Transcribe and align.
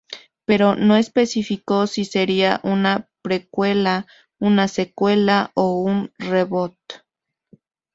Pero, 0.45 0.73
no 0.75 0.95
especificó 0.95 1.85
si 1.85 2.05
sería 2.05 2.59
una 2.63 3.07
precuela, 3.21 4.07
una 4.39 4.67
secuela 4.67 5.51
o 5.53 5.79
un 5.79 6.11
"reboot". 6.17 6.73